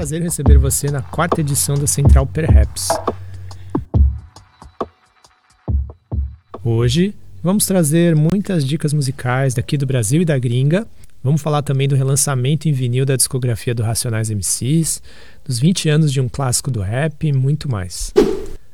prazer 0.00 0.22
receber 0.22 0.56
você 0.56 0.90
na 0.90 1.02
quarta 1.02 1.42
edição 1.42 1.74
da 1.74 1.86
Central 1.86 2.26
Perhaps. 2.26 2.88
Hoje 6.64 7.14
vamos 7.42 7.66
trazer 7.66 8.16
muitas 8.16 8.64
dicas 8.64 8.94
musicais 8.94 9.52
daqui 9.52 9.76
do 9.76 9.84
Brasil 9.84 10.22
e 10.22 10.24
da 10.24 10.38
gringa. 10.38 10.86
Vamos 11.22 11.42
falar 11.42 11.60
também 11.60 11.86
do 11.86 11.94
relançamento 11.94 12.66
em 12.66 12.72
vinil 12.72 13.04
da 13.04 13.14
discografia 13.14 13.74
do 13.74 13.82
Racionais 13.82 14.30
MCs, 14.30 15.02
dos 15.44 15.58
20 15.58 15.90
anos 15.90 16.10
de 16.10 16.18
um 16.18 16.30
clássico 16.30 16.70
do 16.70 16.80
rap 16.80 17.28
e 17.28 17.30
muito 17.30 17.70
mais. 17.70 18.10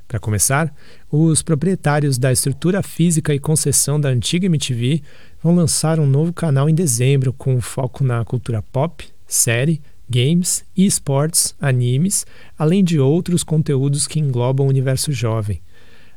Para 0.06 0.20
começar, 0.20 0.72
os 1.10 1.42
proprietários 1.42 2.18
da 2.18 2.30
estrutura 2.30 2.84
física 2.84 3.34
e 3.34 3.40
concessão 3.40 3.98
da 3.98 4.10
antiga 4.10 4.46
MTV 4.46 5.02
vão 5.42 5.56
lançar 5.56 5.98
um 5.98 6.06
novo 6.06 6.32
canal 6.32 6.70
em 6.70 6.74
dezembro 6.74 7.32
com 7.32 7.60
foco 7.60 8.04
na 8.04 8.24
cultura 8.24 8.62
pop, 8.62 9.04
série, 9.26 9.82
games, 10.08 10.64
esportes, 10.76 11.54
animes, 11.60 12.26
além 12.58 12.82
de 12.82 12.98
outros 12.98 13.42
conteúdos 13.42 14.06
que 14.06 14.20
englobam 14.20 14.66
o 14.66 14.70
universo 14.70 15.12
jovem. 15.12 15.60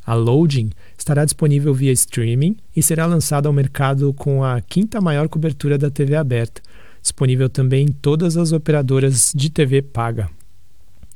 A 0.05 0.13
Loading 0.13 0.71
estará 0.97 1.23
disponível 1.23 1.73
via 1.73 1.91
streaming 1.91 2.57
e 2.75 2.81
será 2.81 3.05
lançada 3.05 3.47
ao 3.47 3.53
mercado 3.53 4.13
com 4.13 4.43
a 4.43 4.59
quinta 4.61 4.99
maior 4.99 5.27
cobertura 5.27 5.77
da 5.77 5.89
TV 5.89 6.15
aberta, 6.15 6.61
disponível 7.01 7.49
também 7.49 7.85
em 7.85 7.91
todas 7.91 8.37
as 8.37 8.51
operadoras 8.51 9.31
de 9.35 9.49
TV 9.49 9.81
paga. 9.81 10.29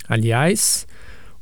Aliás, 0.07 0.85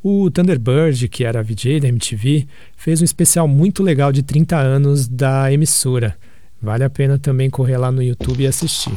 o 0.03 0.31
Thunderbird, 0.31 1.07
que 1.09 1.23
era 1.23 1.43
VJ 1.43 1.79
da 1.79 1.87
MTV, 1.87 2.47
fez 2.75 3.01
um 3.01 3.05
especial 3.05 3.47
muito 3.47 3.83
legal 3.83 4.11
de 4.11 4.23
30 4.23 4.57
anos 4.57 5.07
da 5.07 5.51
emissora. 5.51 6.17
Vale 6.61 6.83
a 6.83 6.89
pena 6.89 7.19
também 7.19 7.49
correr 7.49 7.77
lá 7.77 7.91
no 7.91 8.01
YouTube 8.01 8.43
e 8.43 8.47
assistir. 8.47 8.93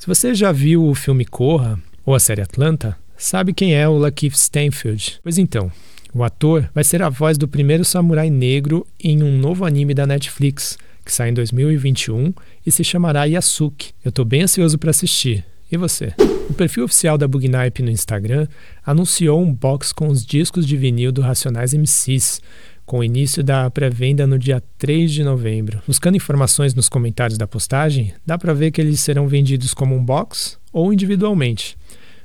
Se 0.00 0.06
você 0.06 0.34
já 0.34 0.52
viu 0.52 0.84
o 0.84 0.94
filme 0.94 1.24
Corra 1.24 1.78
ou 2.04 2.14
a 2.14 2.20
série 2.20 2.42
Atlanta, 2.42 2.96
sabe 3.16 3.52
quem 3.52 3.74
é 3.74 3.88
o 3.88 3.96
Lakeith 3.96 4.34
Stanfield. 4.34 5.20
Pois 5.22 5.38
então, 5.38 5.70
o 6.12 6.22
ator 6.22 6.68
vai 6.74 6.84
ser 6.84 7.02
a 7.02 7.08
voz 7.08 7.38
do 7.38 7.48
primeiro 7.48 7.84
samurai 7.84 8.28
negro 8.28 8.86
em 9.02 9.22
um 9.22 9.38
novo 9.38 9.64
anime 9.64 9.94
da 9.94 10.06
Netflix, 10.06 10.76
que 11.04 11.12
sai 11.12 11.30
em 11.30 11.34
2021 11.34 12.32
e 12.64 12.70
se 12.70 12.84
chamará 12.84 13.24
Yasuki. 13.24 13.92
Eu 14.04 14.10
estou 14.10 14.24
bem 14.24 14.42
ansioso 14.42 14.76
para 14.76 14.90
assistir. 14.90 15.44
E 15.70 15.76
você? 15.76 16.12
O 16.48 16.54
perfil 16.54 16.84
oficial 16.84 17.18
da 17.18 17.26
Bugnipe 17.26 17.82
no 17.82 17.90
Instagram 17.90 18.46
anunciou 18.84 19.42
um 19.42 19.52
box 19.52 19.92
com 19.92 20.08
os 20.08 20.24
discos 20.24 20.66
de 20.66 20.76
vinil 20.76 21.10
do 21.10 21.20
Racionais 21.20 21.74
MCs, 21.74 22.40
com 22.86 23.00
o 23.00 23.04
início 23.04 23.42
da 23.42 23.68
pré-venda 23.68 24.26
no 24.26 24.38
dia 24.38 24.62
3 24.78 25.12
de 25.12 25.24
novembro. 25.24 25.82
Buscando 25.86 26.16
informações 26.16 26.72
nos 26.72 26.88
comentários 26.88 27.36
da 27.36 27.46
postagem, 27.46 28.14
dá 28.24 28.38
para 28.38 28.54
ver 28.54 28.70
que 28.70 28.80
eles 28.80 29.00
serão 29.00 29.26
vendidos 29.26 29.74
como 29.74 29.96
um 29.96 30.02
box 30.02 30.56
ou 30.72 30.92
individualmente. 30.92 31.76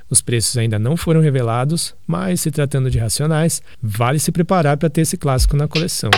Os 0.07 0.21
preços 0.21 0.57
ainda 0.57 0.77
não 0.77 0.95
foram 0.95 1.19
revelados, 1.19 1.95
mas 2.05 2.41
se 2.41 2.51
tratando 2.51 2.91
de 2.91 2.99
Racionais, 2.99 3.61
vale 3.81 4.19
se 4.19 4.31
preparar 4.31 4.77
para 4.77 4.89
ter 4.89 5.01
esse 5.01 5.17
clássico 5.17 5.57
na 5.57 5.67
coleção. 5.67 6.11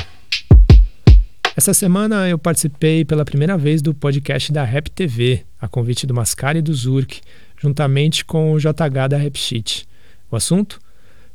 Essa 1.56 1.74
semana 1.74 2.28
eu 2.28 2.38
participei 2.38 3.06
pela 3.06 3.24
primeira 3.24 3.56
vez 3.56 3.82
do 3.82 3.94
podcast 3.94 4.52
da 4.52 4.64
Rap 4.64 4.90
TV, 4.90 5.46
a 5.62 5.68
convite 5.68 6.08
do 6.08 6.14
Mascari 6.14 6.60
e 6.60 6.62
do 6.64 6.74
Zurk, 6.74 7.22
juntamente 7.62 8.26
com 8.26 8.52
o 8.52 8.60
JH 8.60 9.08
da 9.10 9.18
Rap 9.18 9.38
Sheet. 9.38 9.88
O 10.32 10.36
assunto? 10.36 10.82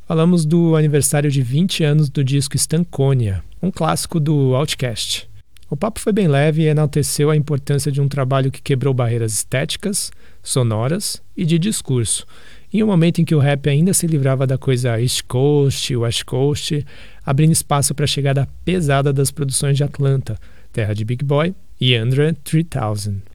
Falamos 0.09 0.43
do 0.43 0.75
aniversário 0.75 1.29
de 1.29 1.39
20 1.39 1.83
anos 1.83 2.09
do 2.09 2.23
disco 2.23 2.55
Stanconia, 2.55 3.43
um 3.61 3.69
clássico 3.69 4.19
do 4.19 4.55
Outcast. 4.55 5.29
O 5.69 5.77
papo 5.77 5.99
foi 5.99 6.11
bem 6.11 6.27
leve 6.27 6.63
e 6.63 6.65
enalteceu 6.65 7.29
a 7.29 7.35
importância 7.35 7.91
de 7.91 8.01
um 8.01 8.07
trabalho 8.07 8.49
que 8.49 8.59
quebrou 8.59 8.91
barreiras 8.91 9.33
estéticas, 9.33 10.11
sonoras 10.41 11.21
e 11.37 11.45
de 11.45 11.59
discurso, 11.59 12.25
em 12.73 12.81
um 12.81 12.87
momento 12.87 13.21
em 13.21 13.23
que 13.23 13.35
o 13.35 13.39
rap 13.39 13.69
ainda 13.69 13.93
se 13.93 14.07
livrava 14.07 14.47
da 14.47 14.57
coisa 14.57 14.99
East 14.99 15.25
Coast, 15.27 15.95
West 15.95 16.23
Coast, 16.23 16.83
abrindo 17.23 17.51
espaço 17.51 17.93
para 17.93 18.05
a 18.05 18.07
chegada 18.07 18.49
pesada 18.65 19.13
das 19.13 19.29
produções 19.29 19.77
de 19.77 19.83
Atlanta, 19.83 20.39
terra 20.73 20.95
de 20.95 21.05
Big 21.05 21.23
Boy 21.23 21.53
e 21.79 21.93
Andre 21.93 22.33
3000. 22.43 23.28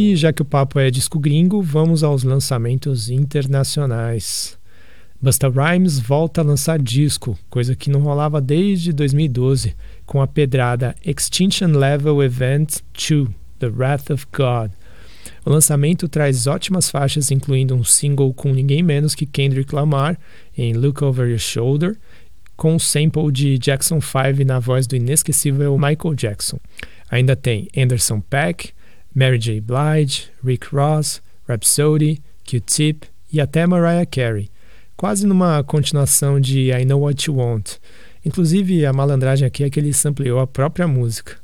E 0.00 0.14
já 0.14 0.32
que 0.32 0.42
o 0.42 0.44
papo 0.44 0.78
é 0.78 0.92
disco 0.92 1.18
gringo, 1.18 1.60
vamos 1.60 2.04
aos 2.04 2.22
lançamentos 2.22 3.10
internacionais. 3.10 4.56
Busta 5.20 5.48
Rhymes 5.48 5.98
volta 5.98 6.40
a 6.40 6.44
lançar 6.44 6.78
disco, 6.78 7.36
coisa 7.50 7.74
que 7.74 7.90
não 7.90 7.98
rolava 7.98 8.40
desde 8.40 8.92
2012, 8.92 9.74
com 10.06 10.22
a 10.22 10.26
pedrada 10.28 10.94
Extinction 11.04 11.76
Level 11.76 12.22
Event 12.22 12.76
2, 12.92 13.28
The 13.58 13.66
Wrath 13.66 14.10
of 14.10 14.24
God. 14.32 14.70
O 15.44 15.50
lançamento 15.50 16.08
traz 16.08 16.46
ótimas 16.46 16.88
faixas, 16.88 17.32
incluindo 17.32 17.74
um 17.74 17.82
single 17.82 18.32
com 18.32 18.52
ninguém 18.52 18.84
menos 18.84 19.16
que 19.16 19.26
Kendrick 19.26 19.74
Lamar 19.74 20.16
em 20.56 20.74
Look 20.74 21.02
Over 21.02 21.28
Your 21.28 21.40
Shoulder, 21.40 21.98
com 22.56 22.74
um 22.74 22.78
sample 22.78 23.32
de 23.32 23.58
Jackson 23.58 24.00
5 24.00 24.44
na 24.46 24.60
voz 24.60 24.86
do 24.86 24.94
inesquecível 24.94 25.76
Michael 25.76 26.14
Jackson. 26.14 26.60
Ainda 27.10 27.34
tem 27.34 27.66
Anderson 27.76 28.20
Paak, 28.20 28.77
Mary 29.14 29.38
J. 29.38 29.60
Blige, 29.60 30.28
Rick 30.44 30.74
Ross, 30.74 31.20
Rhapsody, 31.48 32.20
Q-Tip 32.44 33.06
e 33.32 33.40
até 33.40 33.66
Mariah 33.66 34.06
Carey 34.06 34.50
quase 34.98 35.24
numa 35.24 35.62
continuação 35.62 36.40
de 36.40 36.72
I 36.72 36.84
Know 36.84 37.02
What 37.02 37.30
You 37.30 37.36
Want. 37.36 37.76
Inclusive, 38.26 38.84
a 38.84 38.92
malandragem 38.92 39.46
aqui 39.46 39.62
é 39.62 39.70
que 39.70 39.78
ele 39.78 39.92
sampleou 39.92 40.40
a 40.40 40.46
própria 40.46 40.88
música. 40.88 41.36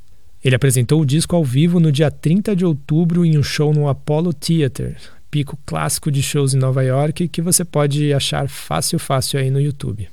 Ele 0.45 0.57
apresentou 0.57 1.01
o 1.01 1.07
disco 1.07 1.37
ao 1.37 1.45
vivo 1.45 1.79
no 1.79 1.93
dia 1.93 2.11
30 2.11 2.57
de 2.57 2.65
outubro 2.65 3.25
em 3.25 3.39
um 3.39 3.45
show 3.45 3.73
no 3.73 3.89
Apollo 3.89 4.35
Theater, 4.35 4.97
pico 5.31 5.57
clássico 5.65 6.11
de 6.11 6.21
shows 6.21 6.53
em 6.53 6.59
Nova 6.59 6.83
York 6.83 7.29
que 7.29 7.41
você 7.41 7.65
pode 7.65 8.13
achar 8.13 8.49
fácil 8.49 8.99
fácil 8.99 9.39
aí 9.39 9.51
no 9.51 9.61
YouTube. 9.61 10.09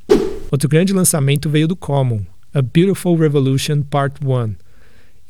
Outro 0.52 0.70
grande 0.70 0.94
lançamento 0.94 1.50
veio 1.50 1.68
do 1.68 1.76
Common, 1.76 2.22
A 2.54 2.62
Beautiful 2.62 3.18
Revolution 3.18 3.82
Part 3.82 4.24
1. 4.24 4.54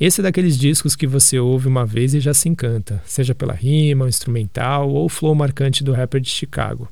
Esse 0.02 0.20
é 0.20 0.24
daqueles 0.24 0.58
discos 0.58 0.96
que 0.96 1.06
você 1.06 1.38
ouve 1.38 1.68
uma 1.68 1.86
vez 1.86 2.16
e 2.16 2.20
já 2.20 2.34
se 2.34 2.50
encanta, 2.50 3.00
seja 3.06 3.36
pela 3.36 3.54
rima, 3.54 4.06
o 4.06 4.08
instrumental 4.08 4.90
ou 4.90 5.06
o 5.06 5.10
flow 5.10 5.36
marcante 5.36 5.84
do 5.84 5.94
rapper 5.94 6.20
de 6.20 6.28
Chicago. 6.28 6.90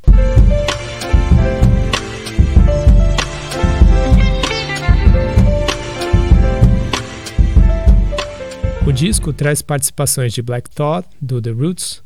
O 8.86 8.92
disco 8.92 9.34
traz 9.34 9.64
participações 9.64 10.32
de 10.32 10.44
Black 10.44 10.70
Thought, 10.70 11.10
do 11.20 11.42
The 11.42 11.50
Roots, 11.50 12.04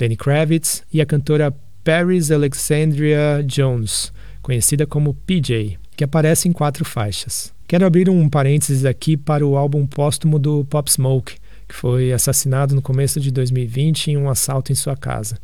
Lenny 0.00 0.16
Kravitz 0.16 0.82
e 0.90 1.02
a 1.02 1.06
cantora 1.06 1.54
Paris 1.84 2.30
Alexandria 2.30 3.44
Jones, 3.46 4.10
conhecida 4.40 4.86
como 4.86 5.12
PJ, 5.12 5.78
que 5.94 6.02
aparece 6.02 6.48
em 6.48 6.52
quatro 6.52 6.82
faixas. 6.82 7.54
Quero 7.68 7.84
abrir 7.84 8.08
um 8.08 8.28
parênteses 8.28 8.84
aqui 8.84 9.16
para 9.16 9.44
o 9.44 9.56
álbum 9.56 9.84
póstumo 9.88 10.38
do 10.38 10.64
Pop 10.66 10.88
Smoke, 10.88 11.34
que 11.66 11.74
foi 11.74 12.12
assassinado 12.12 12.76
no 12.76 12.80
começo 12.80 13.18
de 13.18 13.32
2020 13.32 14.12
em 14.12 14.16
um 14.16 14.30
assalto 14.30 14.70
em 14.70 14.74
sua 14.76 14.96
casa. 14.96 15.36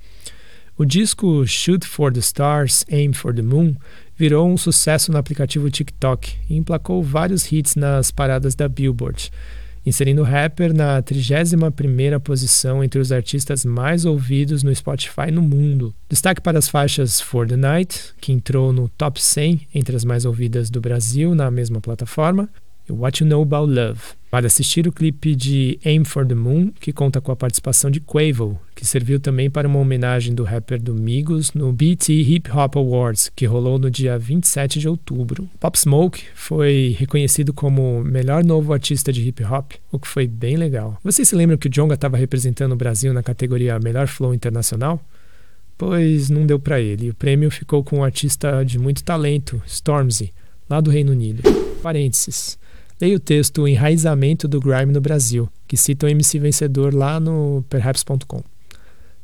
O 0.79 0.85
disco 0.85 1.45
Shoot 1.45 1.85
for 1.85 2.13
the 2.13 2.21
Stars, 2.21 2.85
Aim 2.93 3.13
for 3.13 3.35
the 3.35 3.43
Moon 3.43 3.75
virou 4.17 4.49
um 4.49 4.57
sucesso 4.57 5.11
no 5.11 5.19
aplicativo 5.19 5.69
TikTok 5.69 6.37
e 6.49 6.57
emplacou 6.57 7.03
vários 7.03 7.51
hits 7.51 7.75
nas 7.75 8.13
paradas 8.13 8.55
da 8.55 8.69
Billboard 8.69 9.29
inserindo 9.85 10.23
o 10.23 10.25
rapper 10.25 10.75
na 10.75 11.03
31ª 11.03 12.21
posição 12.21 12.83
entre 12.83 13.01
os 13.01 13.13
artistas 13.13 13.65
mais 13.65 14.05
ouvidos 14.05 14.63
no 14.63 14.75
Spotify 14.75 15.31
no 15.33 15.43
mundo. 15.43 15.95
Destaque 16.09 16.41
para 16.41 16.59
as 16.59 16.69
faixas 16.69 17.21
For 17.21 17.47
the 17.47 17.57
Night, 17.57 18.15
que 18.21 18.33
entrou 18.33 18.73
no 18.73 18.89
top 18.89 19.23
100 19.23 19.69
entre 19.75 19.97
as 19.97 20.05
mais 20.05 20.25
ouvidas 20.25 20.71
do 20.71 20.81
Brasil 20.81 21.35
na 21.35 21.51
mesma 21.51 21.81
plataforma, 21.81 22.49
What 22.89 23.23
You 23.23 23.29
Know 23.29 23.43
About 23.43 23.73
Love. 23.73 24.01
Vale 24.31 24.47
assistir 24.47 24.89
o 24.89 24.93
clipe 24.93 25.37
de 25.37 25.79
Aim 25.85 26.05
for 26.05 26.27
the 26.27 26.35
Moon, 26.35 26.73
que 26.81 26.91
conta 26.91 27.21
com 27.21 27.31
a 27.31 27.37
participação 27.37 27.91
de 27.91 28.01
Quavo, 28.01 28.59
que 28.75 28.87
serviu 28.87 29.21
também 29.21 29.51
para 29.51 29.69
uma 29.69 29.79
homenagem 29.79 30.35
do 30.35 30.43
rapper 30.43 30.81
do 30.81 30.95
Migos 30.95 31.53
no 31.53 31.71
BT 31.71 32.15
Hip 32.15 32.51
Hop 32.51 32.77
Awards, 32.77 33.31
que 33.37 33.45
rolou 33.45 33.79
no 33.79 33.91
dia 33.91 34.19
27 34.19 34.79
de 34.79 34.89
outubro. 34.89 35.47
Pop 35.61 35.79
Smoke 35.79 36.25
foi 36.35 36.97
reconhecido 36.99 37.53
como 37.53 38.03
melhor 38.03 38.43
novo 38.43 38.73
artista 38.73 39.13
de 39.13 39.21
hip 39.21 39.45
hop, 39.45 39.73
o 39.91 39.99
que 39.99 40.09
foi 40.09 40.27
bem 40.27 40.57
legal. 40.57 40.99
Vocês 41.05 41.29
se 41.29 41.37
lembram 41.37 41.59
que 41.59 41.67
o 41.67 41.71
Jonga 41.71 41.95
estava 41.95 42.17
representando 42.17 42.73
o 42.73 42.77
Brasil 42.77 43.13
na 43.13 43.23
categoria 43.23 43.79
Melhor 43.79 44.07
Flow 44.07 44.33
Internacional? 44.33 44.99
Pois 45.77 46.31
não 46.31 46.47
deu 46.47 46.59
para 46.59 46.81
ele. 46.81 47.11
O 47.11 47.15
prêmio 47.15 47.51
ficou 47.51 47.85
com 47.85 47.99
um 47.99 48.05
artista 48.05 48.65
de 48.65 48.79
muito 48.79 49.05
talento, 49.05 49.61
Stormzy, 49.67 50.33
lá 50.71 50.81
do 50.81 50.91
Reino 50.91 51.13
Unido. 51.13 51.43
Parênteses. 51.83 52.62
Leia 53.03 53.17
o 53.17 53.19
texto 53.19 53.67
Enraizamento 53.67 54.47
do 54.47 54.61
Grime 54.61 54.93
no 54.93 55.01
Brasil, 55.01 55.49
que 55.67 55.77
cita 55.77 56.07
o 56.07 56.09
MC 56.09 56.39
vencedor 56.39 56.95
lá 56.95 57.19
no 57.19 57.65
perhaps.com. 57.69 58.45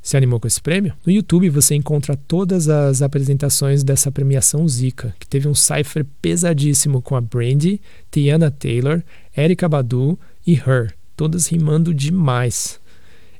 Se 0.03 0.17
animou 0.17 0.41
com 0.41 0.49
esse 0.49 0.61
prêmio? 0.61 0.95
No 1.07 1.13
YouTube 1.13 1.49
você 1.49 1.77
encontra 1.77 2.17
todas 2.17 2.69
as 2.69 3.03
apresentações 3.03 3.85
dessa 3.85 4.11
premiação 4.11 4.67
Zika, 4.67 5.15
que 5.21 5.29
teve 5.29 5.47
um 5.47 5.55
cipher 5.55 6.05
pesadíssimo 6.21 7.01
com 7.01 7.15
a 7.15 7.21
Brandy, 7.21 7.81
Tiana 8.11 8.51
Taylor, 8.51 9.01
Erika 9.37 9.69
Badu 9.69 10.19
e 10.45 10.55
Her, 10.55 10.93
todas 11.17 11.47
rimando 11.47 11.95
demais. 11.95 12.81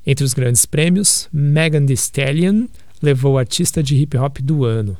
Entre 0.07 0.23
os 0.23 0.33
grandes 0.33 0.65
prêmios, 0.65 1.27
Megan 1.33 1.85
Thee 1.85 1.95
Stallion 1.95 2.67
levou 3.01 3.37
artista 3.37 3.83
de 3.83 3.93
hip 3.97 4.15
hop 4.15 4.37
do 4.37 4.63
ano. 4.63 4.97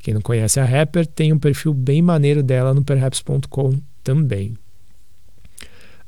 Quem 0.00 0.14
não 0.14 0.20
conhece 0.20 0.58
a 0.58 0.64
rapper 0.64 1.06
tem 1.06 1.32
um 1.32 1.38
perfil 1.38 1.72
bem 1.72 2.02
maneiro 2.02 2.42
dela 2.42 2.74
no 2.74 2.82
perhaps.com 2.82 3.78
também. 4.02 4.56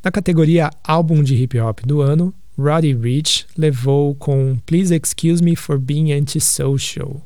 Na 0.06 0.12
categoria 0.12 0.70
Álbum 0.84 1.20
de 1.20 1.34
Hip 1.34 1.58
Hop 1.58 1.80
do 1.84 2.00
Ano, 2.00 2.32
Roddy 2.56 2.94
Rich 2.94 3.44
levou 3.58 4.14
com 4.14 4.56
Please 4.64 4.94
Excuse 4.94 5.42
Me 5.42 5.56
for 5.56 5.80
Being 5.80 6.12
Antisocial. 6.12 7.20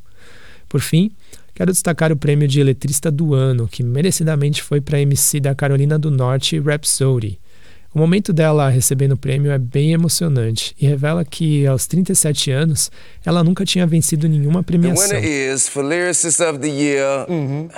Por 0.66 0.80
fim, 0.80 1.10
quero 1.54 1.70
destacar 1.70 2.10
o 2.10 2.16
prêmio 2.16 2.48
de 2.48 2.58
Eletrista 2.58 3.10
do 3.10 3.34
Ano, 3.34 3.68
que 3.68 3.82
merecidamente 3.82 4.62
foi 4.62 4.80
para 4.80 4.96
a 4.96 5.00
MC 5.02 5.40
da 5.40 5.54
Carolina 5.54 5.98
do 5.98 6.10
Norte, 6.10 6.58
Rhapsody. 6.58 7.38
O 7.94 7.98
momento 7.98 8.32
dela 8.32 8.70
recebendo 8.70 9.12
o 9.12 9.18
prêmio 9.18 9.52
é 9.52 9.58
bem 9.58 9.92
emocionante 9.92 10.74
e 10.80 10.86
revela 10.86 11.22
que, 11.22 11.66
aos 11.66 11.86
37 11.86 12.50
anos, 12.50 12.90
ela 13.26 13.44
nunca 13.44 13.62
tinha 13.62 13.86
vencido 13.86 14.26
nenhuma 14.26 14.62
premiação. 14.62 15.06
The 15.06 15.16
winner 15.16 15.54
is 15.54 15.68
for 15.68 15.84
Lyricist 15.84 16.40
of 16.40 16.58
the 16.60 16.68
Year. 16.68 17.26
Mm 17.28 17.46
-hmm. 17.46 17.70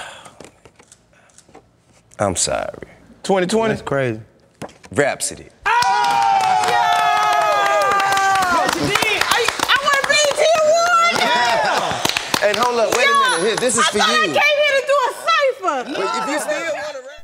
I'm 2.21 2.37
sorry. 2.37 2.87
2020? 3.25 3.69
That's 3.69 3.83
crazy. 3.83 4.32
Rhapsody. 4.95 5.47
Oh, 5.65 5.71
yeah! 6.69 6.85
I, 9.25 9.41
I 9.65 9.77
want 9.89 10.03
BET 10.07 10.37
Award! 10.61 11.15
Yeah! 11.19 12.49
And 12.49 12.57
hold 12.59 12.79
up, 12.79 12.95
wait 12.95 13.07
yeah. 13.07 13.17
a 13.17 13.41
minute. 13.41 13.47
Here, 13.47 13.57
this 13.57 13.79
is 13.79 13.85
I 13.89 13.91
for 13.91 13.99
you. 13.99 14.05
I 14.05 14.27
came 14.27 14.59
here 14.61 14.81
to 14.81 14.87
do 14.87 14.97
a 15.09 15.13
cipher. 15.25 15.79
But 15.97 16.09
if 16.17 16.29
you 16.29 16.41
still 16.41 16.73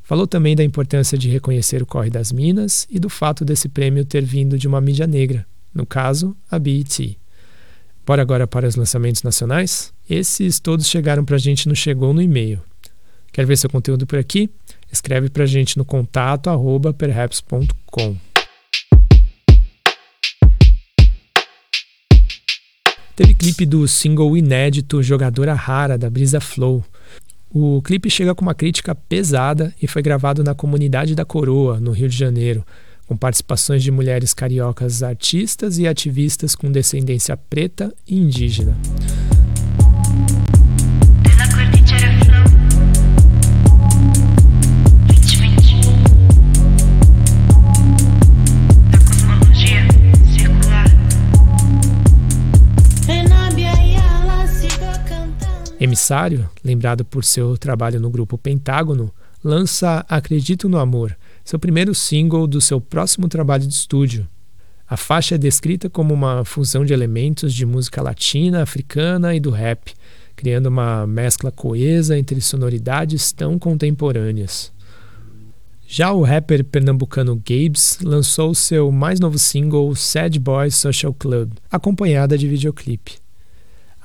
Falou 0.03 0.27
também 0.27 0.57
da 0.57 0.65
importância 0.65 1.19
de 1.19 1.29
reconhecer 1.29 1.83
o 1.83 1.87
corre 1.87 2.09
das 2.09 2.33
minas 2.33 2.87
e 2.89 2.99
do 2.99 3.11
fato 3.11 3.45
desse 3.45 3.69
prêmio 3.69 4.07
ter 4.07 4.25
vindo 4.25 4.57
de 4.57 4.67
uma 4.67 4.81
mídia 4.81 5.07
negra, 5.07 5.47
no 5.75 5.85
caso, 5.85 6.35
a 6.51 6.59
BET. 6.59 7.19
Bora 8.07 8.23
agora 8.23 8.47
para 8.47 8.67
os 8.67 8.77
lançamentos 8.77 9.23
nacionais? 9.23 9.93
Esses 10.09 10.59
todos 10.59 10.89
chegaram 10.89 11.23
para 11.23 11.37
a 11.37 11.39
gente 11.39 11.69
no 11.69 11.77
Chegou 11.77 12.15
no 12.15 12.23
e-mail. 12.23 12.63
Quer 13.39 13.47
ver 13.47 13.57
seu 13.57 13.71
conteúdo 13.71 14.05
por 14.05 14.19
aqui? 14.19 14.51
Escreve 14.91 15.31
para 15.31 15.45
a 15.45 15.47
gente 15.47 15.79
no 15.79 15.85
contato 15.85 16.51
arroba 16.51 16.93
perhaps.com. 16.93 18.17
Teve 23.15 23.35
clipe 23.35 23.65
do 23.65 23.87
single 23.87 24.37
inédito 24.37 25.01
Jogadora 25.05 25.55
Rara 25.55 25.97
da 25.97 26.11
Brisa 26.11 26.41
Flow. 26.41 26.85
O 27.49 27.81
clipe 27.81 28.11
chega 28.11 28.35
com 28.35 28.43
uma 28.43 28.57
crítica 28.57 28.93
pesada 28.93 29.73
e 29.81 29.87
foi 29.87 30.03
gravado 30.03 30.43
na 30.43 30.53
comunidade 30.53 31.15
da 31.15 31.25
Coroa, 31.25 31.79
no 31.79 31.93
Rio 31.93 32.09
de 32.09 32.19
Janeiro, 32.19 32.67
com 33.07 33.17
participações 33.17 33.85
de 33.85 33.93
mulheres 33.93 34.35
cariocas 34.35 35.01
artistas 35.01 35.79
e 35.79 35.87
ativistas 35.87 36.57
com 36.57 36.73
descendência 36.73 37.37
preta 37.37 37.95
e 38.05 38.19
indígena. 38.19 38.77
Emissário, 55.81 56.51
lembrado 56.65 57.05
por 57.05 57.25
seu 57.25 57.57
trabalho 57.57 58.01
no 58.01 58.11
grupo 58.11 58.37
Pentágono, 58.37 59.13
lança 59.45 60.05
Acredito 60.09 60.69
no 60.69 60.77
Amor, 60.77 61.17
seu 61.45 61.57
primeiro 61.57 61.95
single 61.95 62.49
do 62.49 62.61
seu 62.61 62.81
próximo 62.81 63.29
trabalho 63.29 63.65
de 63.65 63.73
estúdio. 63.73 64.27
A 64.89 64.97
faixa 64.97 65.37
é 65.37 65.39
descrita 65.39 65.89
como 65.89 66.13
uma 66.13 66.45
fusão 66.45 66.85
de 66.85 66.93
elementos 66.93 67.55
de 67.55 67.65
música 67.65 68.03
latina, 68.03 68.63
africana 68.63 69.37
e 69.37 69.41
do 69.41 69.51
rap, 69.51 69.95
criando 70.35 70.67
uma 70.67 71.07
mescla 71.07 71.53
coesa 71.53 72.19
entre 72.19 72.41
sonoridades 72.41 73.31
tão 73.31 73.57
contemporâneas. 73.57 74.73
Já 75.87 76.13
o 76.13 76.23
rapper 76.23 76.65
pernambucano 76.65 77.37
Gabes 77.37 78.01
lançou 78.03 78.53
seu 78.53 78.91
mais 78.91 79.21
novo 79.21 79.39
single 79.39 79.95
Sad 79.95 80.39
Boys 80.41 80.75
Social 80.75 81.15
Club, 81.15 81.53
acompanhada 81.71 82.37
de 82.37 82.49
videoclipe. 82.49 83.28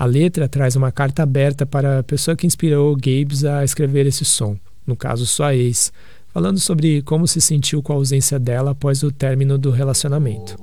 A 0.03 0.05
letra 0.05 0.49
traz 0.49 0.75
uma 0.75 0.91
carta 0.91 1.23
aberta 1.23 1.65
para 1.65 1.99
a 1.99 2.03
pessoa 2.03 2.35
que 2.35 2.45
inspirou 2.45 2.93
Gabes 2.93 3.45
a 3.45 3.63
escrever 3.63 4.05
esse 4.05 4.25
som, 4.25 4.57
no 4.85 4.97
caso 4.97 5.25
sua 5.25 5.55
ex, 5.55 5.93
falando 6.33 6.59
sobre 6.59 7.01
como 7.03 7.25
se 7.25 7.39
sentiu 7.39 7.81
com 7.81 7.93
a 7.93 7.95
ausência 7.95 8.37
dela 8.37 8.71
após 8.71 9.01
o 9.01 9.13
término 9.13 9.57
do 9.57 9.71
relacionamento. 9.71 10.57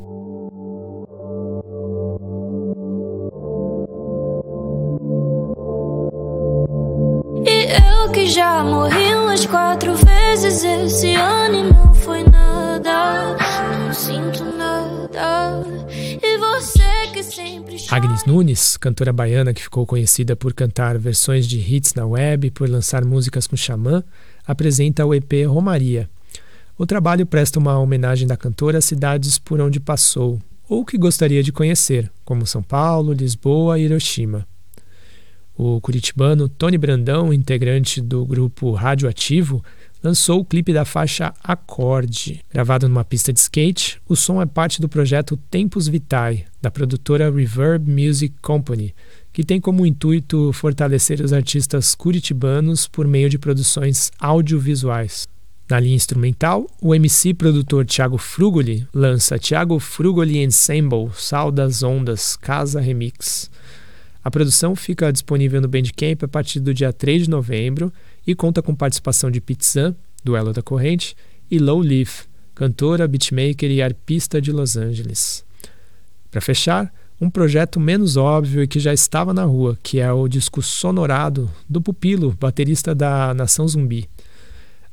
E 7.47 8.05
eu 8.05 8.13
que 8.13 8.27
já 8.27 8.63
morri 8.63 9.15
umas 9.15 9.47
quatro 9.47 9.95
vezes 9.95 10.63
esse 10.63 11.15
ano 11.15 11.55
e 11.55 11.73
não 11.73 11.95
foi 11.95 12.25
nada, 12.25 13.39
não 13.87 13.95
sinto 13.95 14.45
nada. 14.45 15.65
Agnes 17.91 18.25
Nunes, 18.25 18.77
cantora 18.77 19.13
baiana 19.13 19.55
que 19.55 19.63
ficou 19.63 19.87
conhecida 19.87 20.35
por 20.35 20.53
cantar 20.53 20.99
versões 20.99 21.47
de 21.47 21.59
hits 21.59 21.95
na 21.95 22.05
web 22.05 22.47
e 22.47 22.51
por 22.51 22.69
lançar 22.69 23.05
músicas 23.05 23.47
com 23.47 23.57
xamã, 23.57 24.03
apresenta 24.47 25.07
o 25.07 25.15
EP 25.15 25.47
Romaria. 25.47 26.09
O 26.77 26.87
trabalho 26.87 27.27
presta 27.27 27.59
uma 27.59 27.79
homenagem 27.79 28.27
da 28.27 28.37
cantora 28.37 28.79
às 28.79 28.85
cidades 28.85 29.39
por 29.39 29.61
onde 29.61 29.79
passou 29.79 30.41
ou 30.69 30.85
que 30.85 30.97
gostaria 30.97 31.43
de 31.43 31.53
conhecer, 31.53 32.11
como 32.25 32.47
São 32.47 32.63
Paulo, 32.63 33.13
Lisboa 33.13 33.79
e 33.79 33.83
Hiroshima. 33.85 34.47
O 35.57 35.81
curitibano 35.81 36.49
Tony 36.49 36.79
Brandão, 36.79 37.33
integrante 37.33 38.01
do 38.01 38.25
grupo 38.25 38.73
Radioativo, 38.73 39.63
lançou 40.03 40.41
o 40.41 40.45
clipe 40.45 40.73
da 40.73 40.85
faixa 40.85 41.33
Acorde. 41.43 42.41
Gravado 42.53 42.89
numa 42.89 43.05
pista 43.05 43.33
de 43.33 43.41
skate, 43.41 44.01
o 44.09 44.17
som 44.17 44.41
é 44.41 44.47
parte 44.47 44.81
do 44.81 44.89
projeto 44.89 45.37
Tempos 45.51 45.89
Vitae, 45.89 46.45
da 46.61 46.71
produtora 46.71 47.31
Reverb 47.31 47.91
Music 47.91 48.35
Company, 48.41 48.95
que 49.33 49.45
tem 49.45 49.61
como 49.61 49.87
intuito 49.87 50.53
fortalecer 50.53 51.21
os 51.21 51.33
artistas 51.33 51.95
curitibanos 51.95 52.87
por 52.89 53.07
meio 53.07 53.29
de 53.29 53.39
produções 53.39 54.11
audiovisuais. 54.19 55.29
Na 55.69 55.79
linha 55.79 55.95
instrumental, 55.95 56.67
o 56.83 56.93
MC 56.93 57.33
produtor 57.33 57.87
Thiago 57.87 58.19
Frugoli 58.19 58.89
lança 58.93 59.39
Thiago 59.39 59.79
Frugoli 59.79 60.43
Ensemble 60.43 61.11
Sal 61.15 61.53
das 61.53 61.85
Ondas 61.85 62.37
Casa 62.37 62.81
Remix. 62.81 63.49
A 64.23 64.31
produção 64.31 64.75
fica 64.75 65.13
disponível 65.13 65.61
no 65.61 65.69
Bandcamp 65.69 66.25
a 66.25 66.29
partir 66.29 66.59
do 66.59 66.75
dia 66.75 66.93
3 66.93 67.23
de 67.23 67.31
novembro 67.31 67.93
e 68.27 68.35
conta 68.35 68.63
com 68.63 68.75
participação 68.75 69.31
de 69.31 69.41
Pizzan, 69.41 69.95
Duelo 70.23 70.53
da 70.53 70.63
Corrente, 70.63 71.17
e 71.51 71.59
Low 71.59 71.81
Leaf, 71.81 72.27
cantora, 72.55 73.09
beatmaker 73.09 73.71
e 73.71 73.83
arpista 73.83 74.41
de 74.41 74.53
Los 74.53 74.77
Angeles. 74.77 75.45
Para 76.31 76.41
fechar, 76.41 76.93
um 77.21 77.29
projeto 77.29 77.79
menos 77.79 78.17
óbvio 78.17 78.63
e 78.63 78.67
que 78.67 78.81
já 78.81 78.95
estava 78.95 79.35
na 79.35 79.45
rua, 79.45 79.77
que 79.83 80.01
é 80.01 80.11
o 80.13 80.27
disco 80.27 80.63
Sonorado 80.63 81.51
do 81.69 81.81
Pupilo, 81.81 82.37
baterista 82.39 82.95
da 82.95 83.35
Nação 83.35 83.67
Zumbi. 83.69 84.09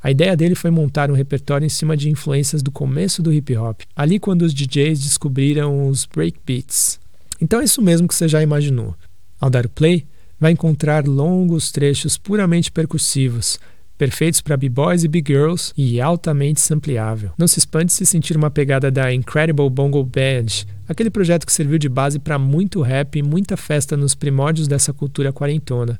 A 0.01 0.11
ideia 0.11 0.35
dele 0.35 0.55
foi 0.55 0.69
montar 0.69 1.09
um 1.09 1.13
repertório 1.13 1.65
em 1.65 1.69
cima 1.69 1.95
de 1.95 2.09
influências 2.09 2.61
do 2.61 2.71
começo 2.71 3.21
do 3.21 3.33
hip 3.33 3.55
hop, 3.55 3.81
ali 3.95 4.19
quando 4.19 4.41
os 4.43 4.53
DJs 4.53 4.99
descobriram 4.99 5.87
os 5.87 6.05
breakbeats. 6.05 6.99
Então 7.39 7.61
é 7.61 7.63
isso 7.63 7.81
mesmo 7.81 8.07
que 8.07 8.15
você 8.15 8.27
já 8.27 8.41
imaginou. 8.41 8.95
Ao 9.39 9.49
dar 9.49 9.65
o 9.65 9.69
play, 9.69 10.05
vai 10.39 10.51
encontrar 10.51 11.07
longos 11.07 11.71
trechos 11.71 12.17
puramente 12.17 12.71
percussivos, 12.71 13.59
perfeitos 13.97 14.41
para 14.41 14.55
b-boys 14.55 15.03
e 15.03 15.07
b-girls 15.07 15.73
e 15.75 15.99
altamente 15.99 16.61
sampleável. 16.61 17.31
Não 17.37 17.47
se 17.47 17.59
espante 17.59 17.91
se 17.91 18.05
sentir 18.05 18.37
uma 18.37 18.51
pegada 18.51 18.91
da 18.91 19.11
Incredible 19.11 19.69
Bongo 19.69 20.03
Band, 20.03 20.65
aquele 20.87 21.09
projeto 21.09 21.45
que 21.45 21.51
serviu 21.51 21.79
de 21.79 21.89
base 21.89 22.19
para 22.19 22.37
muito 22.37 22.81
rap 22.81 23.17
e 23.17 23.23
muita 23.23 23.57
festa 23.57 23.97
nos 23.97 24.13
primórdios 24.13 24.67
dessa 24.67 24.93
cultura 24.93 25.33
quarentona, 25.33 25.99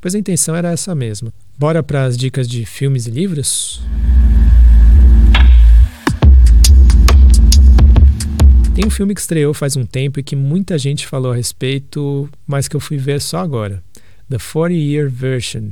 pois 0.00 0.14
a 0.14 0.18
intenção 0.18 0.54
era 0.54 0.70
essa 0.70 0.94
mesma. 0.94 1.32
Bora 1.58 1.82
para 1.82 2.04
as 2.04 2.16
dicas 2.16 2.46
de 2.46 2.64
filmes 2.66 3.06
e 3.06 3.10
livros? 3.10 3.80
Tem 8.78 8.86
um 8.86 8.90
filme 8.90 9.12
que 9.12 9.20
estreou 9.20 9.52
faz 9.52 9.76
um 9.76 9.84
tempo 9.84 10.20
e 10.20 10.22
que 10.22 10.36
muita 10.36 10.78
gente 10.78 11.04
falou 11.04 11.32
a 11.32 11.34
respeito, 11.34 12.30
mas 12.46 12.68
que 12.68 12.76
eu 12.76 12.80
fui 12.80 12.96
ver 12.96 13.20
só 13.20 13.38
agora. 13.38 13.82
The 14.30 14.36
40 14.38 14.72
Year 14.72 15.10
Version. 15.10 15.70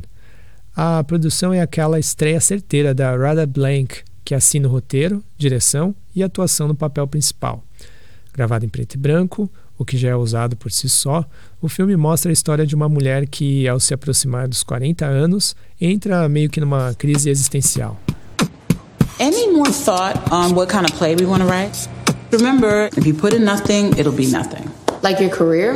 A 0.75 1.04
produção 1.04 1.54
é 1.54 1.60
aquela 1.60 2.00
estreia 2.00 2.40
certeira 2.40 2.92
da 2.92 3.16
Rada 3.16 3.46
Blank, 3.46 4.00
que 4.25 4.34
assina 4.34 4.66
o 4.66 4.70
roteiro, 4.72 5.22
direção 5.38 5.94
e 6.16 6.20
atuação 6.20 6.66
no 6.66 6.75
papel 6.75 7.06
principal. 7.06 7.62
Gravado 8.34 8.66
em 8.66 8.68
preto 8.68 8.94
e 8.94 8.98
branco, 8.98 9.48
o 9.78 9.84
que 9.84 9.96
já 9.96 10.08
é 10.08 10.16
usado 10.16 10.56
por 10.56 10.72
si 10.72 10.88
só, 10.88 11.25
o 11.62 11.68
filme 11.68 11.94
mostra 11.94 12.32
a 12.32 12.34
história 12.34 12.66
de 12.66 12.75
uma 12.75 12.88
mulher 12.88 13.28
que, 13.28 13.68
ao 13.68 13.78
se 13.78 13.94
aproximar 13.94 14.48
dos 14.48 14.64
40 14.64 15.06
anos, 15.06 15.54
entra 15.80 16.28
meio 16.28 16.50
que 16.50 16.58
numa 16.58 16.92
crise 16.94 17.30
existencial. 17.30 18.00
Any 19.20 19.46
more 19.52 19.70
thought 19.70 20.18
on 20.32 20.56
what 20.56 20.72
kind 20.72 20.84
of 20.84 20.98
play 20.98 21.14
we 21.14 21.25
want 21.25 21.44
to 21.44 21.48
write? 21.48 21.88
Remember, 22.37 22.90
if 22.95 23.07
you 23.07 23.14
put 23.14 23.33
in 23.33 23.45
nothing, 23.45 23.99
it'll 23.99 24.12
be 24.12 24.26
nothing. 24.26 24.69
Like 25.02 25.23
your 25.23 25.35
career? 25.35 25.75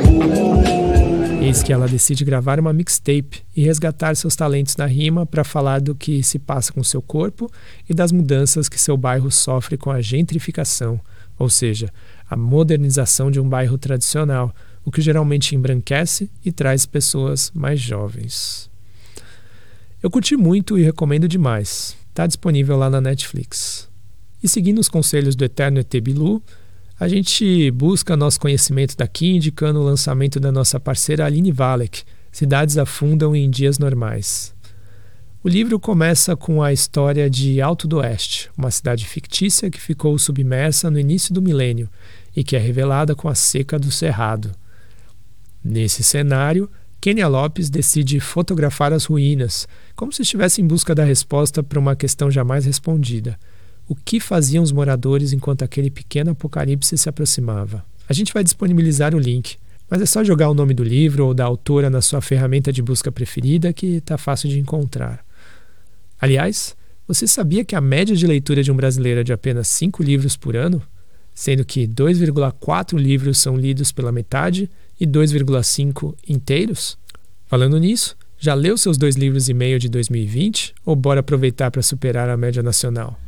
Eis 1.41 1.63
que 1.63 1.73
ela 1.73 1.87
decide 1.87 2.23
gravar 2.23 2.59
uma 2.59 2.71
mixtape 2.71 3.43
e 3.55 3.63
resgatar 3.63 4.15
seus 4.15 4.35
talentos 4.35 4.77
na 4.77 4.85
rima 4.85 5.25
para 5.25 5.43
falar 5.43 5.81
do 5.81 5.95
que 5.95 6.21
se 6.21 6.37
passa 6.37 6.71
com 6.71 6.83
seu 6.83 7.01
corpo 7.01 7.51
e 7.89 7.95
das 7.95 8.11
mudanças 8.11 8.69
que 8.69 8.79
seu 8.79 8.95
bairro 8.95 9.31
sofre 9.31 9.75
com 9.75 9.89
a 9.89 10.01
gentrificação, 10.01 11.01
ou 11.39 11.49
seja, 11.49 11.91
a 12.29 12.37
modernização 12.37 13.31
de 13.31 13.39
um 13.39 13.49
bairro 13.49 13.75
tradicional, 13.79 14.53
o 14.85 14.91
que 14.91 15.01
geralmente 15.01 15.55
embranquece 15.55 16.29
e 16.45 16.51
traz 16.51 16.85
pessoas 16.85 17.51
mais 17.55 17.79
jovens. 17.79 18.69
Eu 20.03 20.11
curti 20.11 20.37
muito 20.37 20.77
e 20.77 20.83
recomendo 20.83 21.27
demais. 21.27 21.97
Está 22.11 22.27
disponível 22.27 22.77
lá 22.77 22.87
na 22.87 23.01
Netflix. 23.01 23.89
E 24.43 24.49
seguindo 24.49 24.79
os 24.79 24.89
conselhos 24.89 25.35
do 25.35 25.45
eterno 25.45 25.79
ET 25.79 25.93
Bilu, 26.01 26.41
a 26.99 27.07
gente 27.07 27.69
busca 27.71 28.17
nosso 28.17 28.39
conhecimento 28.39 28.95
daqui, 28.97 29.35
indicando 29.35 29.79
o 29.79 29.83
lançamento 29.83 30.39
da 30.39 30.51
nossa 30.51 30.79
parceira 30.79 31.25
Aline 31.25 31.51
Valek, 31.51 32.03
Cidades 32.31 32.77
Afundam 32.77 33.35
em 33.35 33.49
Dias 33.49 33.77
Normais. 33.77 34.53
O 35.43 35.49
livro 35.49 35.79
começa 35.79 36.35
com 36.35 36.61
a 36.61 36.71
história 36.71 37.29
de 37.29 37.59
Alto 37.59 37.87
do 37.87 37.97
Oeste, 37.97 38.49
uma 38.55 38.69
cidade 38.69 39.07
fictícia 39.07 39.69
que 39.69 39.81
ficou 39.81 40.17
submersa 40.17 40.89
no 40.89 40.99
início 40.99 41.33
do 41.33 41.41
milênio 41.41 41.89
e 42.35 42.43
que 42.43 42.55
é 42.55 42.59
revelada 42.59 43.15
com 43.15 43.27
a 43.27 43.35
seca 43.35 43.79
do 43.79 43.91
Cerrado. 43.91 44.51
Nesse 45.63 46.03
cenário, 46.03 46.69
Kenia 46.99 47.27
Lopes 47.27 47.69
decide 47.69 48.19
fotografar 48.19 48.93
as 48.93 49.05
ruínas, 49.05 49.67
como 49.95 50.13
se 50.13 50.21
estivesse 50.21 50.61
em 50.61 50.67
busca 50.67 50.93
da 50.93 51.03
resposta 51.03 51.63
para 51.63 51.79
uma 51.79 51.95
questão 51.95 52.29
jamais 52.29 52.65
respondida– 52.65 53.39
o 53.91 53.95
que 54.05 54.21
faziam 54.21 54.63
os 54.63 54.71
moradores 54.71 55.33
enquanto 55.33 55.63
aquele 55.63 55.91
pequeno 55.91 56.31
apocalipse 56.31 56.97
se 56.97 57.09
aproximava. 57.09 57.83
A 58.07 58.13
gente 58.13 58.33
vai 58.33 58.41
disponibilizar 58.41 59.13
o 59.13 59.19
link, 59.19 59.57
mas 59.89 60.01
é 60.01 60.05
só 60.05 60.23
jogar 60.23 60.49
o 60.49 60.53
nome 60.53 60.73
do 60.73 60.81
livro 60.81 61.25
ou 61.25 61.33
da 61.33 61.43
autora 61.43 61.89
na 61.89 61.99
sua 61.99 62.21
ferramenta 62.21 62.71
de 62.71 62.81
busca 62.81 63.11
preferida 63.11 63.73
que 63.73 63.97
está 63.97 64.17
fácil 64.17 64.47
de 64.47 64.59
encontrar. 64.59 65.25
Aliás, 66.21 66.73
você 67.05 67.27
sabia 67.27 67.65
que 67.65 67.75
a 67.75 67.81
média 67.81 68.15
de 68.15 68.25
leitura 68.25 68.63
de 68.63 68.71
um 68.71 68.77
brasileiro 68.77 69.19
é 69.19 69.23
de 69.25 69.33
apenas 69.33 69.67
5 69.67 70.01
livros 70.01 70.37
por 70.37 70.55
ano? 70.55 70.81
Sendo 71.35 71.65
que 71.65 71.85
2,4 71.85 72.97
livros 72.97 73.39
são 73.39 73.57
lidos 73.57 73.91
pela 73.91 74.09
metade 74.09 74.69
e 74.97 75.05
2,5 75.05 76.15
inteiros? 76.29 76.97
Falando 77.45 77.77
nisso, 77.77 78.15
já 78.39 78.53
leu 78.53 78.77
seus 78.77 78.97
dois 78.97 79.17
livros 79.17 79.49
e 79.49 79.53
meio 79.53 79.77
de 79.77 79.89
2020 79.89 80.75
ou 80.85 80.95
bora 80.95 81.19
aproveitar 81.19 81.69
para 81.69 81.81
superar 81.81 82.29
a 82.29 82.37
média 82.37 82.63
nacional? 82.63 83.19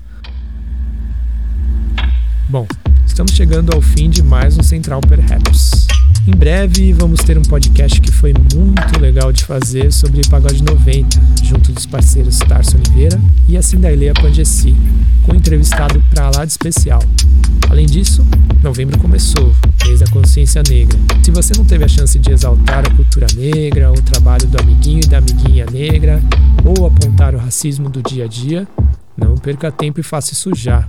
Bom, 2.53 2.67
estamos 3.03 3.31
chegando 3.31 3.73
ao 3.73 3.81
fim 3.81 4.11
de 4.11 4.21
mais 4.21 4.55
um 4.55 4.61
Central 4.61 5.01
Perhaps. 5.01 5.87
Em 6.27 6.37
breve 6.37 6.93
vamos 6.93 7.21
ter 7.23 7.35
um 7.35 7.41
podcast 7.41 7.99
que 7.99 8.11
foi 8.11 8.31
muito 8.53 8.99
legal 8.99 9.33
de 9.33 9.43
fazer 9.43 9.91
sobre 9.91 10.21
Pagode 10.29 10.63
90, 10.63 11.19
junto 11.43 11.71
dos 11.71 11.87
parceiros 11.87 12.37
Tarso 12.37 12.77
Oliveira 12.77 13.19
e 13.49 13.57
a 13.57 13.61
Cindaileia 13.63 14.13
Pangessi, 14.13 14.75
com 15.23 15.31
um 15.31 15.35
entrevistado 15.35 15.99
pra 16.11 16.29
lá 16.29 16.45
de 16.45 16.51
especial. 16.51 17.01
Além 17.71 17.87
disso, 17.87 18.23
novembro 18.61 18.99
começou, 18.99 19.51
mês 19.83 20.01
da 20.01 20.07
consciência 20.11 20.61
negra. 20.69 20.99
Se 21.23 21.31
você 21.31 21.53
não 21.57 21.65
teve 21.65 21.83
a 21.85 21.87
chance 21.87 22.19
de 22.19 22.31
exaltar 22.31 22.85
a 22.85 22.95
cultura 22.95 23.25
negra, 23.35 23.91
o 23.91 23.99
trabalho 23.99 24.45
do 24.45 24.61
amiguinho 24.61 25.01
e 25.03 25.07
da 25.07 25.17
amiguinha 25.17 25.65
negra, 25.71 26.21
ou 26.63 26.85
apontar 26.85 27.33
o 27.33 27.39
racismo 27.39 27.89
do 27.89 28.03
dia 28.03 28.25
a 28.25 28.27
dia, 28.27 28.67
não 29.17 29.39
perca 29.39 29.71
tempo 29.71 29.99
e 29.99 30.03
faça 30.03 30.33
isso 30.33 30.51
já. 30.53 30.87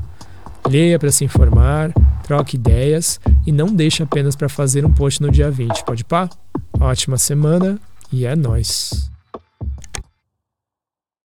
Leia 0.69 0.99
para 0.99 1.13
se 1.13 1.25
informar, 1.25 1.93
troque 2.23 2.57
ideias 2.57 3.21
e 3.47 3.53
não 3.53 3.67
deixe 3.67 4.03
apenas 4.03 4.35
para 4.35 4.49
fazer 4.49 4.85
um 4.85 4.93
post 4.93 5.21
no 5.23 5.31
dia 5.31 5.51
20. 5.51 5.85
Pode 5.85 6.05
pá? 6.05 6.29
Ótima 6.81 7.19
semana 7.19 7.79
e 8.11 8.25
é 8.27 8.35
nós. 8.35 9.14